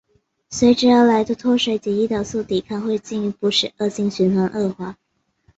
[0.49, 4.97] 随之而来的脱水及胰岛素抵抗会进一步使恶性循环恶化。